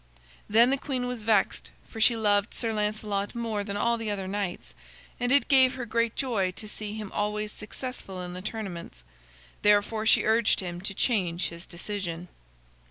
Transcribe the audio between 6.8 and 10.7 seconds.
him always successful in the tournaments. Therefore she urged